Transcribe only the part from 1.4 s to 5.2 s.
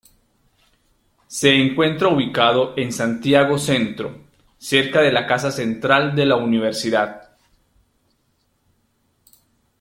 encuentra ubicado en Santiago Centro, cerca de